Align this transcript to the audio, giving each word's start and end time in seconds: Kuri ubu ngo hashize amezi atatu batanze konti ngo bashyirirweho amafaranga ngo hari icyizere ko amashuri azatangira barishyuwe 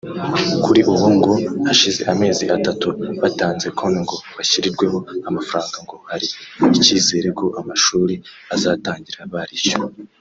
Kuri 0.63 0.81
ubu 0.91 1.07
ngo 1.15 1.31
hashize 1.67 2.01
amezi 2.13 2.45
atatu 2.57 2.87
batanze 3.21 3.67
konti 3.77 3.99
ngo 4.03 4.15
bashyirirweho 4.35 4.97
amafaranga 5.29 5.77
ngo 5.85 5.95
hari 6.09 6.27
icyizere 6.77 7.27
ko 7.39 7.45
amashuri 7.59 8.15
azatangira 8.55 9.19
barishyuwe 9.33 9.93